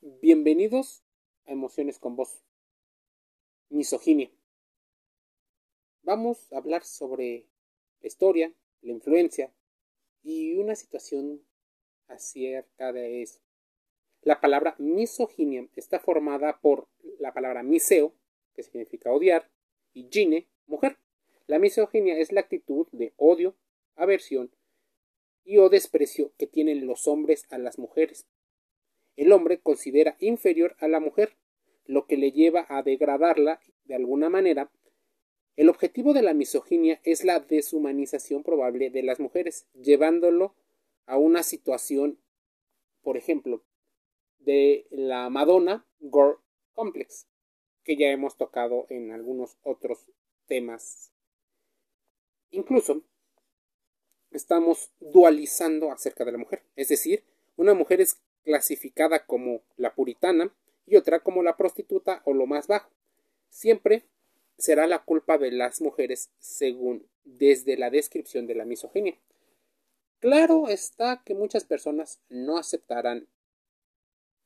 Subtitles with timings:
[0.00, 1.02] Bienvenidos
[1.44, 2.44] a Emociones con Voz.
[3.68, 4.30] Misoginia.
[6.02, 7.48] Vamos a hablar sobre
[8.00, 9.52] la historia, la influencia
[10.22, 11.44] y una situación
[12.06, 13.40] acerca de eso.
[14.22, 16.86] La palabra misoginia está formada por
[17.18, 18.14] la palabra miseo,
[18.54, 19.50] que significa odiar,
[19.94, 20.96] y gine, mujer.
[21.48, 23.56] La misoginia es la actitud de odio,
[23.96, 24.54] aversión
[25.42, 28.28] y o desprecio que tienen los hombres a las mujeres
[29.18, 31.36] el hombre considera inferior a la mujer,
[31.86, 34.70] lo que le lleva a degradarla de alguna manera.
[35.56, 40.54] El objetivo de la misoginia es la deshumanización probable de las mujeres, llevándolo
[41.06, 42.20] a una situación,
[43.02, 43.64] por ejemplo,
[44.38, 46.36] de la Madonna Gore
[46.74, 47.26] Complex,
[47.82, 49.98] que ya hemos tocado en algunos otros
[50.46, 51.10] temas.
[52.50, 53.02] Incluso
[54.30, 57.24] estamos dualizando acerca de la mujer, es decir,
[57.56, 60.50] una mujer es clasificada como la puritana
[60.86, 62.90] y otra como la prostituta o lo más bajo.
[63.50, 64.04] Siempre
[64.56, 69.18] será la culpa de las mujeres según desde la descripción de la misoginia.
[70.18, 73.28] Claro está que muchas personas no aceptarán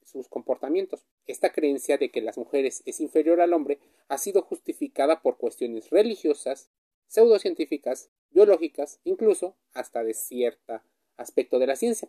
[0.04, 1.06] sus comportamientos.
[1.28, 3.78] Esta creencia de que las mujeres es inferior al hombre
[4.08, 6.70] ha sido justificada por cuestiones religiosas,
[7.06, 10.82] pseudocientíficas, biológicas, incluso hasta de cierto
[11.16, 12.08] aspecto de la ciencia.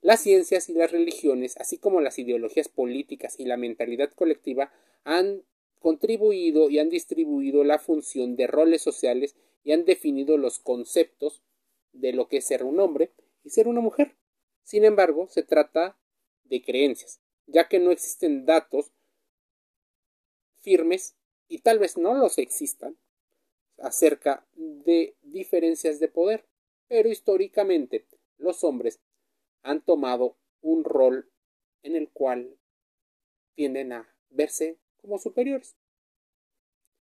[0.00, 4.72] Las ciencias y las religiones, así como las ideologías políticas y la mentalidad colectiva,
[5.04, 5.42] han
[5.80, 11.42] contribuido y han distribuido la función de roles sociales y han definido los conceptos
[11.92, 13.12] de lo que es ser un hombre
[13.44, 14.16] y ser una mujer.
[14.62, 15.98] Sin embargo, se trata
[16.44, 18.92] de creencias, ya que no existen datos
[20.60, 21.16] firmes
[21.48, 22.96] y tal vez no los existan
[23.78, 26.44] acerca de diferencias de poder,
[26.88, 29.00] pero históricamente los hombres
[29.62, 31.30] han tomado un rol
[31.82, 32.58] en el cual
[33.54, 35.76] tienden a verse como superiores.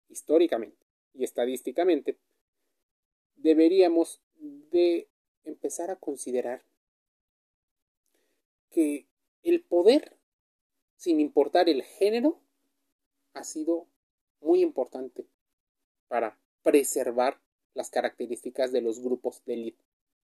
[0.10, 2.18] Históricamente y estadísticamente,
[3.36, 5.10] deberíamos de
[5.44, 6.64] empezar a considerar
[8.70, 9.08] que
[9.44, 10.18] el poder,
[10.96, 12.42] sin importar el género,
[13.34, 13.88] ha sido
[14.40, 15.26] muy importante
[16.08, 17.42] para preservar
[17.74, 19.84] las características de los grupos de élite.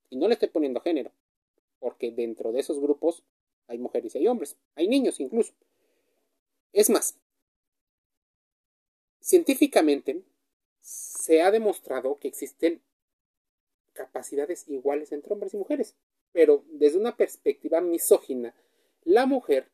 [0.09, 1.11] Y no le estoy poniendo género,
[1.79, 3.23] porque dentro de esos grupos
[3.67, 5.53] hay mujeres y hay hombres, hay niños incluso.
[6.73, 7.17] Es más,
[9.19, 10.23] científicamente
[10.81, 12.81] se ha demostrado que existen
[13.93, 15.95] capacidades iguales entre hombres y mujeres,
[16.31, 18.55] pero desde una perspectiva misógina,
[19.03, 19.69] la mujer,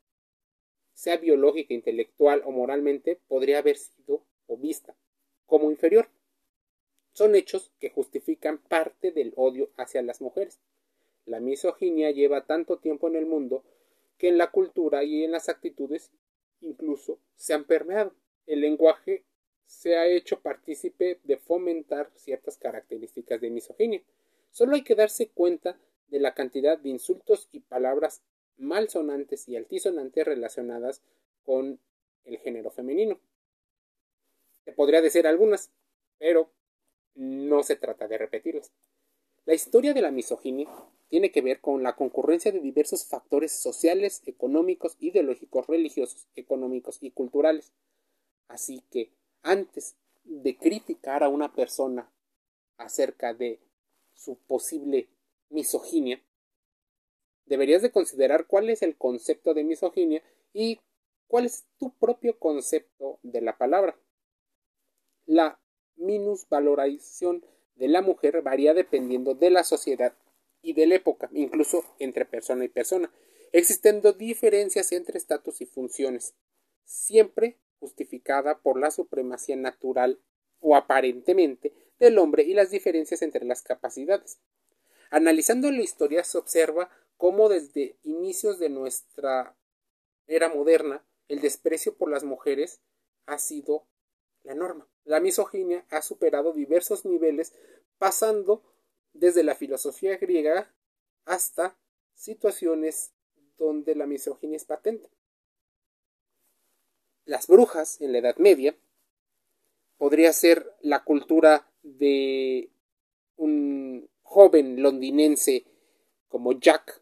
[0.94, 4.96] sea biológica, intelectual o moralmente, podría haber sido o vista
[5.46, 6.08] como inferior.
[7.12, 10.58] Son hechos que justifican parte del odio hacia las mujeres.
[11.26, 13.64] La misoginia lleva tanto tiempo en el mundo
[14.18, 16.10] que en la cultura y en las actitudes
[16.60, 18.14] incluso se han permeado.
[18.46, 19.24] El lenguaje
[19.66, 24.02] se ha hecho partícipe de fomentar ciertas características de misoginia.
[24.50, 28.22] Solo hay que darse cuenta de la cantidad de insultos y palabras
[28.56, 31.02] malsonantes y altisonantes relacionadas
[31.44, 31.80] con
[32.24, 33.18] el género femenino.
[34.64, 35.70] Se podría decir algunas,
[36.18, 36.50] pero
[37.14, 38.72] no se trata de repetirlas.
[39.44, 40.68] La historia de la misoginia
[41.14, 47.12] tiene que ver con la concurrencia de diversos factores sociales, económicos, ideológicos, religiosos, económicos y
[47.12, 47.70] culturales.
[48.48, 49.12] Así que
[49.44, 49.94] antes
[50.24, 52.10] de criticar a una persona
[52.78, 53.60] acerca de
[54.12, 55.08] su posible
[55.50, 56.20] misoginia,
[57.46, 60.20] deberías de considerar cuál es el concepto de misoginia
[60.52, 60.80] y
[61.28, 63.96] cuál es tu propio concepto de la palabra.
[65.26, 65.60] La
[65.94, 67.44] minusvaloración
[67.76, 70.12] de la mujer varía dependiendo de la sociedad
[70.64, 73.12] y de la época, incluso entre persona y persona,
[73.52, 76.34] existiendo diferencias entre estatus y funciones,
[76.84, 80.18] siempre justificada por la supremacía natural
[80.60, 84.38] o aparentemente del hombre y las diferencias entre las capacidades.
[85.10, 86.88] Analizando la historia se observa
[87.18, 89.54] cómo desde inicios de nuestra
[90.26, 92.80] era moderna el desprecio por las mujeres
[93.26, 93.86] ha sido
[94.42, 94.88] la norma.
[95.04, 97.52] La misoginia ha superado diversos niveles
[97.98, 98.62] pasando
[99.14, 100.72] desde la filosofía griega
[101.24, 101.76] hasta
[102.14, 103.12] situaciones
[103.56, 105.08] donde la misoginia es patente.
[107.24, 108.76] Las brujas en la Edad Media
[109.96, 112.68] podría ser la cultura de
[113.36, 115.64] un joven londinense
[116.28, 117.00] como Jack,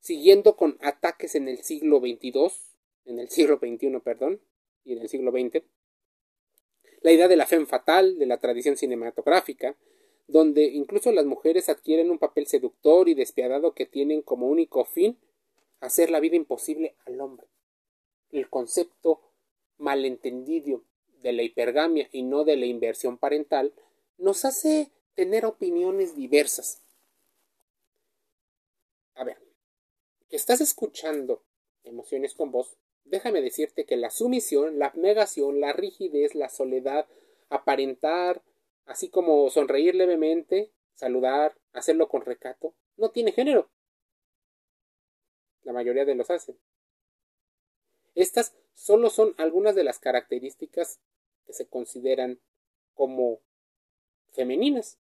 [0.00, 2.50] siguiendo con ataques en el siglo XXII,
[3.06, 4.40] en el siglo XXI, perdón,
[4.84, 5.62] y en el siglo XX,
[7.00, 9.76] la idea de la fe fatal, de la tradición cinematográfica,
[10.26, 15.18] donde incluso las mujeres adquieren un papel seductor y despiadado que tienen como único fin
[15.80, 17.46] hacer la vida imposible al hombre.
[18.30, 19.20] El concepto
[19.78, 20.82] malentendido
[21.22, 23.72] de la hipergamia y no de la inversión parental
[24.18, 26.82] nos hace tener opiniones diversas.
[29.14, 29.38] A ver,
[30.28, 31.42] que estás escuchando
[31.84, 37.06] emociones con vos, déjame decirte que la sumisión, la abnegación, la rigidez, la soledad,
[37.48, 38.42] aparentar,
[38.86, 43.70] así como sonreír levemente, saludar, hacerlo con recato, no tiene género.
[45.62, 46.58] La mayoría de los hacen.
[48.14, 51.00] Estas solo son algunas de las características
[51.46, 52.40] que se consideran
[52.94, 53.40] como
[54.32, 54.98] femeninas.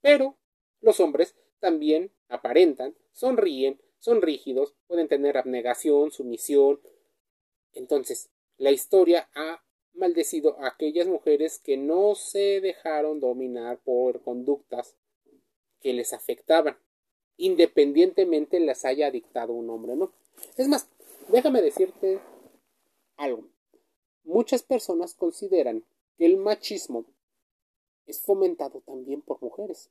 [0.00, 0.36] Pero
[0.80, 6.80] los hombres también aparentan, sonríen, son rígidos, pueden tener abnegación, sumisión.
[7.72, 9.64] Entonces, la historia ha
[9.98, 14.96] maldecido a aquellas mujeres que no se dejaron dominar por conductas
[15.80, 16.78] que les afectaban,
[17.36, 20.12] independientemente las haya dictado un hombre, ¿no?
[20.56, 20.88] Es más,
[21.28, 22.20] déjame decirte
[23.16, 23.44] algo.
[24.24, 25.84] Muchas personas consideran
[26.16, 27.04] que el machismo
[28.06, 29.90] es fomentado también por mujeres,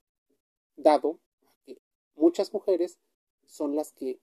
[0.76, 1.20] dado
[1.66, 1.78] que
[2.16, 3.00] muchas mujeres
[3.46, 4.20] son las que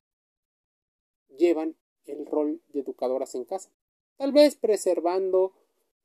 [1.36, 1.76] llevan
[2.06, 3.70] el rol de educadoras en casa,
[4.16, 5.52] tal vez preservando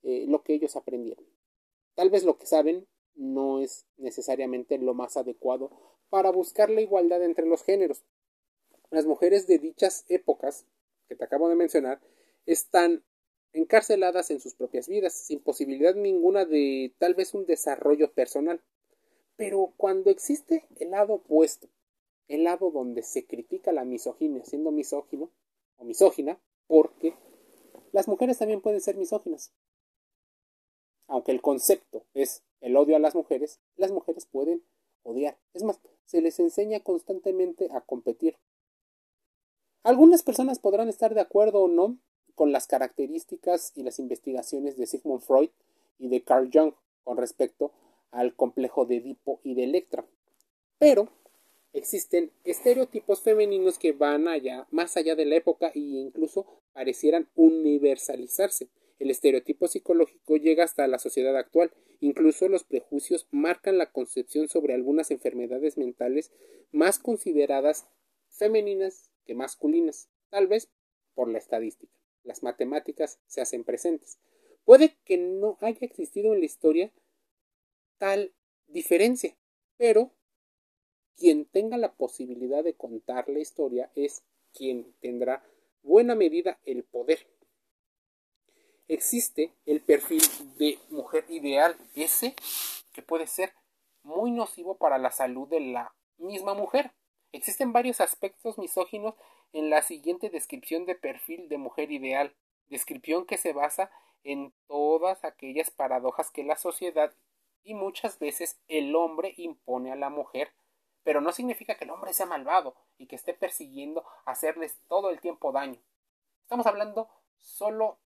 [0.04, 1.26] eh, lo que ellos aprendieron.
[1.96, 5.72] Tal vez lo que saben no es necesariamente lo más adecuado
[6.10, 8.04] para buscar la igualdad entre los géneros.
[8.92, 10.66] Las mujeres de dichas épocas
[11.08, 12.02] que te acabo de mencionar
[12.46, 13.04] están
[13.54, 18.62] encarceladas en sus propias vidas, sin posibilidad ninguna de tal vez un desarrollo personal.
[19.36, 21.68] Pero cuando existe el lado opuesto,
[22.28, 25.32] el lado donde se critica la misoginia siendo misógino
[25.78, 27.16] o misógina, porque
[27.92, 29.52] las mujeres también pueden ser misóginas.
[31.10, 34.64] Aunque el concepto es el odio a las mujeres, las mujeres pueden
[35.04, 35.38] odiar.
[35.54, 38.38] Es más, se les enseña constantemente a competir.
[39.84, 41.98] Algunas personas podrán estar de acuerdo o no
[42.36, 45.50] con las características y las investigaciones de Sigmund Freud
[45.98, 46.74] y de Carl Jung
[47.04, 47.72] con respecto
[48.12, 50.06] al complejo de Edipo y de Electra.
[50.78, 51.10] Pero
[51.74, 58.70] existen estereotipos femeninos que van allá, más allá de la época e incluso parecieran universalizarse.
[59.00, 61.72] El estereotipo psicológico llega hasta la sociedad actual.
[62.00, 66.32] Incluso los prejuicios marcan la concepción sobre algunas enfermedades mentales
[66.72, 67.88] más consideradas
[68.30, 70.70] femeninas que masculinas, tal vez
[71.16, 74.20] por la estadística las matemáticas se hacen presentes.
[74.66, 76.94] Puede que no haya existido en la historia
[77.98, 78.34] tal
[78.68, 79.36] diferencia,
[79.78, 80.14] pero
[81.18, 84.24] quien tenga la posibilidad de contar la historia es
[84.54, 85.44] quien tendrá
[85.82, 87.28] buena medida el poder.
[88.90, 90.24] Existe el perfil
[90.58, 92.36] de mujer ideal, ese
[92.92, 93.54] que puede ser
[94.02, 96.92] muy nocivo para la salud de la misma mujer.
[97.32, 99.14] Existen varios aspectos misóginos
[99.54, 102.36] en la siguiente descripción de perfil de mujer ideal,
[102.68, 103.92] descripción que se basa
[104.24, 107.14] en todas aquellas paradojas que la sociedad
[107.64, 110.52] y muchas veces el hombre impone a la mujer,
[111.04, 115.22] pero no significa que el hombre sea malvado y que esté persiguiendo hacerles todo el
[115.22, 115.80] tiempo daño.
[116.42, 117.08] Estamos hablando
[117.38, 118.00] solo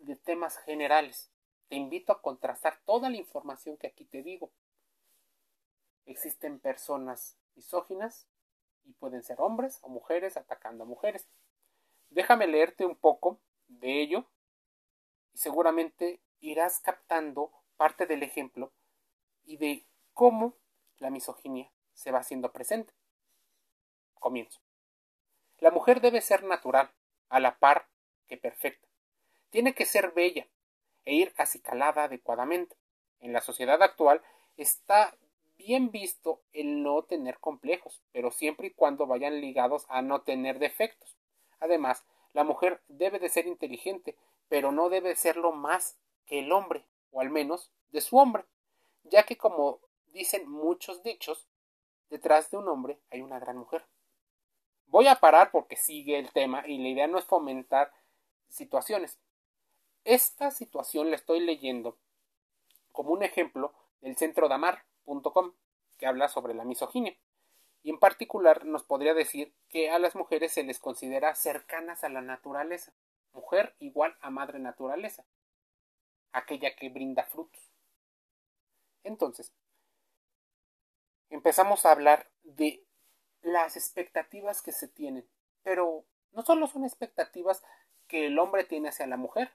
[0.00, 1.30] de temas generales.
[1.68, 4.50] Te invito a contrastar toda la información que aquí te digo.
[6.06, 8.26] Existen personas misóginas
[8.84, 11.28] y pueden ser hombres o mujeres atacando a mujeres.
[12.08, 14.26] Déjame leerte un poco de ello
[15.32, 18.72] y seguramente irás captando parte del ejemplo
[19.44, 20.56] y de cómo
[20.98, 22.92] la misoginia se va haciendo presente.
[24.14, 24.60] Comienzo.
[25.58, 26.90] La mujer debe ser natural,
[27.28, 27.88] a la par
[28.26, 28.89] que perfecta.
[29.50, 30.46] Tiene que ser bella
[31.04, 32.76] e ir acicalada adecuadamente.
[33.20, 34.22] En la sociedad actual
[34.56, 35.16] está
[35.56, 40.58] bien visto el no tener complejos, pero siempre y cuando vayan ligados a no tener
[40.58, 41.16] defectos.
[41.58, 44.16] Además, la mujer debe de ser inteligente,
[44.48, 48.44] pero no debe serlo más que el hombre, o al menos de su hombre,
[49.04, 49.80] ya que como
[50.12, 51.46] dicen muchos dichos,
[52.08, 53.84] detrás de un hombre hay una gran mujer.
[54.86, 57.92] Voy a parar porque sigue el tema y la idea no es fomentar
[58.48, 59.18] situaciones.
[60.04, 61.98] Esta situación la estoy leyendo
[62.92, 64.84] como un ejemplo del centro de Amar,
[65.98, 67.16] que habla sobre la misoginia.
[67.82, 72.08] Y en particular nos podría decir que a las mujeres se les considera cercanas a
[72.08, 72.92] la naturaleza.
[73.32, 75.24] Mujer igual a madre naturaleza,
[76.32, 77.70] aquella que brinda frutos.
[79.02, 79.52] Entonces,
[81.28, 82.84] empezamos a hablar de
[83.42, 85.28] las expectativas que se tienen,
[85.62, 87.62] pero no solo son expectativas
[88.08, 89.52] que el hombre tiene hacia la mujer,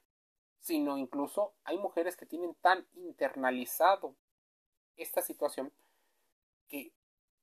[0.60, 4.16] sino incluso hay mujeres que tienen tan internalizado
[4.98, 5.72] esta situación
[6.68, 6.92] que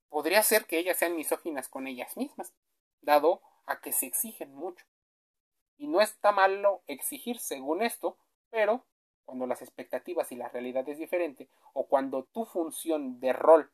[0.09, 2.53] podría ser que ellas sean misóginas con ellas mismas,
[3.01, 4.85] dado a que se exigen mucho.
[5.77, 8.17] Y no está malo exigir según esto,
[8.49, 8.85] pero
[9.25, 13.71] cuando las expectativas y la realidad es diferente, o cuando tu función de rol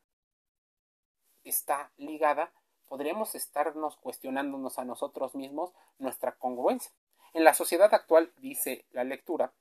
[1.44, 2.54] está ligada,
[2.88, 6.92] podríamos estarnos cuestionándonos a nosotros mismos nuestra congruencia.
[7.34, 9.54] En la sociedad actual, dice la lectura,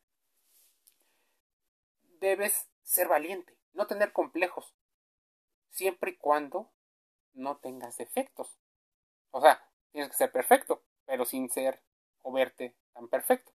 [2.21, 4.75] debes ser valiente, no tener complejos,
[5.71, 6.71] siempre y cuando
[7.35, 8.59] no tengas defectos.
[9.31, 11.81] O sea, tienes que ser perfecto, pero sin ser
[12.23, 13.53] o verte tan perfecto.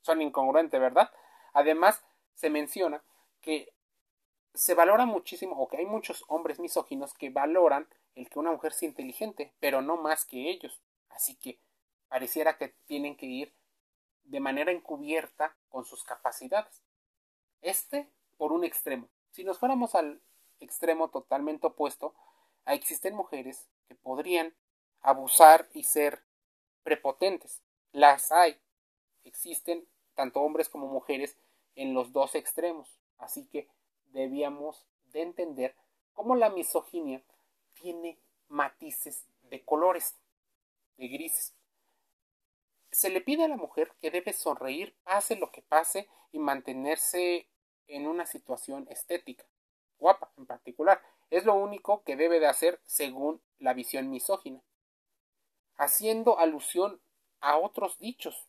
[0.00, 1.10] Son incongruentes, ¿verdad?
[1.52, 2.02] Además,
[2.34, 3.02] se menciona
[3.40, 3.72] que
[4.54, 8.72] se valora muchísimo, o que hay muchos hombres misóginos que valoran el que una mujer
[8.72, 10.80] sea inteligente, pero no más que ellos.
[11.08, 11.58] Así que
[12.12, 13.54] pareciera que tienen que ir
[14.24, 16.82] de manera encubierta con sus capacidades.
[17.62, 19.08] Este por un extremo.
[19.30, 20.20] Si nos fuéramos al
[20.60, 22.14] extremo totalmente opuesto,
[22.66, 24.54] existen mujeres que podrían
[25.00, 26.22] abusar y ser
[26.82, 27.62] prepotentes.
[27.92, 28.60] Las hay.
[29.24, 31.38] Existen tanto hombres como mujeres
[31.76, 33.00] en los dos extremos.
[33.16, 33.70] Así que
[34.08, 35.74] debíamos de entender
[36.12, 37.22] cómo la misoginia
[37.72, 40.18] tiene matices de colores,
[40.98, 41.54] de grises.
[42.92, 47.48] Se le pide a la mujer que debe sonreír pase lo que pase y mantenerse
[47.86, 49.46] en una situación estética,
[49.98, 51.02] guapa en particular.
[51.30, 54.62] Es lo único que debe de hacer según la visión misógina,
[55.76, 57.00] haciendo alusión
[57.40, 58.46] a otros dichos.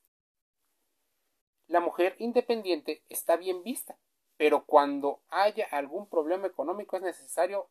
[1.67, 3.97] La mujer independiente está bien vista,
[4.35, 7.69] pero cuando haya algún problema económico es necesario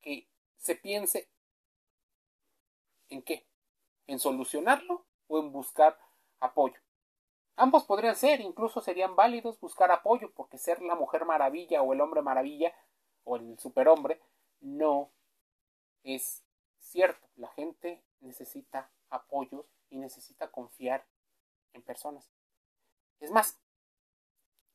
[0.00, 1.28] que se piense
[3.08, 3.44] en qué,
[4.06, 5.96] en solucionarlo o en buscar
[6.40, 6.78] apoyo.
[7.56, 12.00] Ambos podrían ser, incluso serían válidos buscar apoyo, porque ser la mujer maravilla o el
[12.00, 12.74] hombre maravilla
[13.24, 14.20] o el superhombre
[14.60, 15.10] no
[16.02, 16.42] es
[16.78, 17.28] cierto.
[17.36, 21.06] La gente necesita apoyos y necesita confiar
[21.72, 22.28] en personas.
[23.20, 23.58] Es más,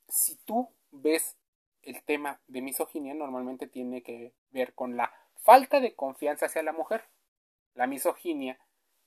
[0.07, 1.35] si tú ves
[1.81, 6.71] el tema de misoginia, normalmente tiene que ver con la falta de confianza hacia la
[6.71, 7.03] mujer.
[7.73, 8.59] La misoginia,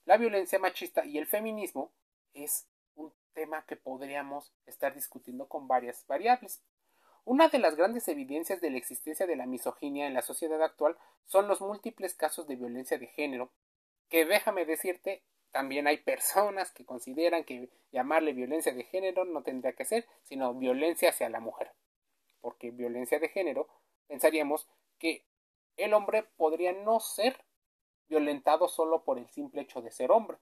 [0.09, 1.93] la violencia machista y el feminismo
[2.33, 6.62] es un tema que podríamos estar discutiendo con varias variables.
[7.27, 10.97] Una de las grandes evidencias de la existencia de la misoginia en la sociedad actual
[11.27, 13.53] son los múltiples casos de violencia de género,
[14.09, 19.75] que déjame decirte, también hay personas que consideran que llamarle violencia de género no tendría
[19.75, 21.73] que ser, sino violencia hacia la mujer.
[22.41, 23.69] Porque violencia de género
[24.07, 25.27] pensaríamos que
[25.77, 27.45] el hombre podría no ser
[28.09, 30.38] violentado solo por el simple hecho de ser hombre.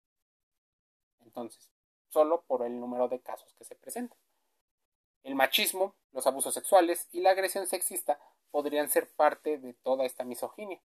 [1.25, 1.70] Entonces,
[2.08, 4.18] solo por el número de casos que se presentan.
[5.23, 8.18] El machismo, los abusos sexuales y la agresión sexista
[8.50, 10.80] podrían ser parte de toda esta misoginia.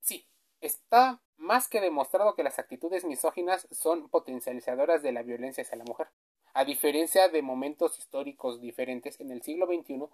[0.00, 0.26] Sí,
[0.60, 5.84] está más que demostrado que las actitudes misóginas son potencializadoras de la violencia hacia la
[5.84, 6.08] mujer.
[6.52, 10.08] A diferencia de momentos históricos diferentes, en el siglo XXI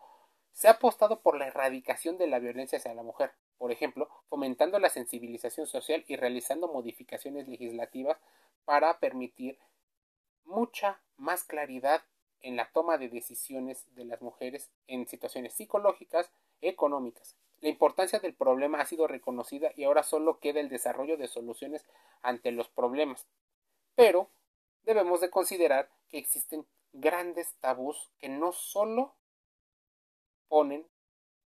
[0.53, 4.79] se ha apostado por la erradicación de la violencia hacia la mujer, por ejemplo, fomentando
[4.79, 8.19] la sensibilización social y realizando modificaciones legislativas
[8.65, 9.59] para permitir
[10.45, 12.03] mucha más claridad
[12.43, 16.31] en la toma de decisiones de las mujeres en situaciones psicológicas,
[16.61, 17.37] económicas.
[17.61, 21.85] La importancia del problema ha sido reconocida y ahora solo queda el desarrollo de soluciones
[22.23, 23.27] ante los problemas.
[23.95, 24.31] Pero
[24.85, 29.15] debemos de considerar que existen grandes tabús que no solo
[30.51, 30.85] ponen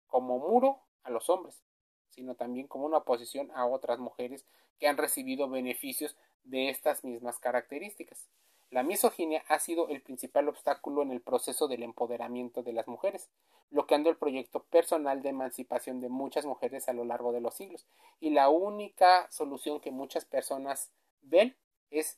[0.07, 1.61] como muro a los hombres,
[2.09, 4.45] sino también como una oposición a otras mujeres
[4.79, 8.29] que han recibido beneficios de estas mismas características.
[8.71, 13.29] La misoginia ha sido el principal obstáculo en el proceso del empoderamiento de las mujeres,
[13.69, 17.85] bloqueando el proyecto personal de emancipación de muchas mujeres a lo largo de los siglos.
[18.19, 20.91] Y la única solución que muchas personas
[21.21, 21.55] ven
[21.91, 22.17] es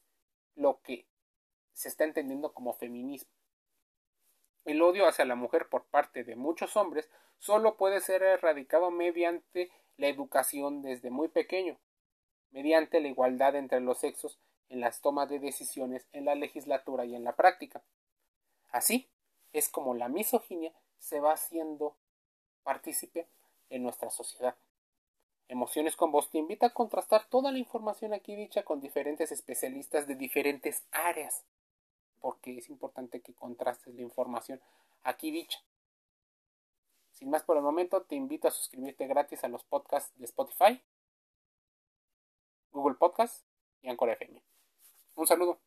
[0.55, 1.05] lo que
[1.73, 3.29] se está entendiendo como feminismo.
[4.65, 9.71] El odio hacia la mujer por parte de muchos hombres solo puede ser erradicado mediante
[9.97, 11.77] la educación desde muy pequeño,
[12.49, 17.15] mediante la igualdad entre los sexos en las tomas de decisiones en la legislatura y
[17.15, 17.83] en la práctica.
[18.69, 19.07] Así
[19.53, 21.95] es como la misoginia se va haciendo
[22.63, 23.27] partícipe
[23.69, 24.55] en nuestra sociedad.
[25.47, 30.07] Emociones con vos te invita a contrastar toda la información aquí dicha con diferentes especialistas
[30.07, 31.45] de diferentes áreas
[32.25, 34.59] porque es importante que contrastes la información
[35.03, 35.59] aquí dicha.
[37.11, 40.81] Sin más por el momento, te invito a suscribirte gratis a los podcasts de Spotify,
[42.71, 43.45] Google Podcasts
[43.83, 44.41] y Anchor FM.
[45.13, 45.59] Un saludo.